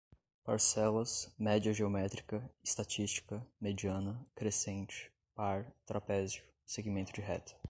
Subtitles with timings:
[0.43, 7.55] parcelas, média geométrica, estatística, mediana, crescente, par, trapézio, segmento de reta